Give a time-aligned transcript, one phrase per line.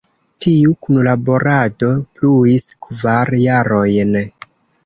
[0.45, 1.91] Tiu kunlaborado
[2.21, 4.19] pluis kvar jarojn.